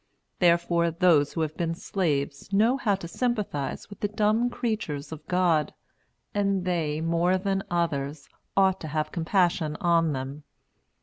[0.39, 5.23] Therefore, those who have been slaves know how to sympathize with the dumb creatures of
[5.27, 5.75] God;
[6.33, 8.27] and they, more than others,
[8.57, 10.43] ought to have compassion on them.